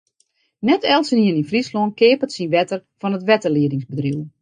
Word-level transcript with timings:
Net 0.69 0.87
eltsenien 0.93 1.37
yn 1.41 1.49
Fryslân 1.49 1.95
keapet 1.99 2.31
syn 2.33 2.51
wetter 2.55 2.79
fan 2.99 3.15
it 3.17 3.27
wetterliedingbedriuw. 3.29 4.21